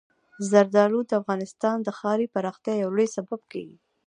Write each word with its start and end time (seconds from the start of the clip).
زردالو 0.49 0.99
د 1.09 1.11
افغانستان 1.21 1.77
د 1.81 1.87
ښاري 1.97 2.27
پراختیا 2.35 2.73
یو 2.83 2.89
لوی 2.95 3.07
سبب 3.15 3.41
کېږي. 3.51 3.77